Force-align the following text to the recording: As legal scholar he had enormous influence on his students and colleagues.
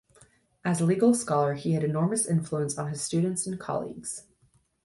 As 0.65 0.81
legal 0.81 1.13
scholar 1.13 1.53
he 1.53 1.73
had 1.73 1.83
enormous 1.83 2.25
influence 2.25 2.75
on 2.75 2.89
his 2.89 3.01
students 3.01 3.45
and 3.45 3.59
colleagues. 3.59 4.25